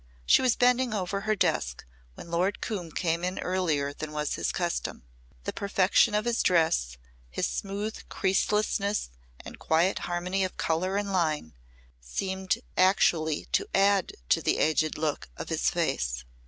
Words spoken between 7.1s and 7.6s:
his